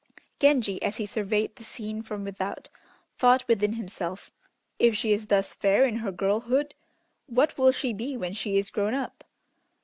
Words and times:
Genji, 0.39 0.81
as 0.81 0.97
he 0.97 1.05
surveyed 1.05 1.57
the 1.57 1.63
scene 1.63 2.01
from 2.01 2.23
without, 2.23 2.69
thought 3.19 3.47
within 3.47 3.73
himself, 3.73 4.31
"If 4.79 4.95
she 4.95 5.11
is 5.13 5.27
thus 5.27 5.53
fair 5.53 5.85
in 5.85 5.97
her 5.97 6.11
girlhood, 6.11 6.73
what 7.27 7.55
will 7.55 7.71
she 7.71 7.93
be 7.93 8.17
when 8.17 8.33
she 8.33 8.57
is 8.57 8.71
grown 8.71 8.95
up?" 8.95 9.23